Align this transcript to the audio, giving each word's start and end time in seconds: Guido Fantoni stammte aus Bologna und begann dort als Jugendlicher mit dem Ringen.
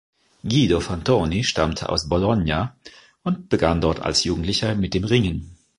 Guido 0.43 0.79
Fantoni 0.79 1.43
stammte 1.43 1.87
aus 1.89 2.09
Bologna 2.09 2.75
und 3.21 3.49
begann 3.49 3.81
dort 3.81 3.99
als 3.99 4.23
Jugendlicher 4.23 4.73
mit 4.73 4.95
dem 4.95 5.03
Ringen. 5.03 5.55